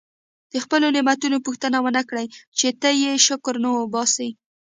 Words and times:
د 0.51 0.53
خپلو 0.63 0.87
نعمتونو 0.95 1.37
پوښتنه 1.45 1.77
ونه 1.83 2.01
کړي 2.09 2.25
چې 2.57 2.67
ته 2.81 2.89
یې 3.03 3.13
شکر 3.27 3.55
نه 3.63 3.69
وباسې. 3.77 4.29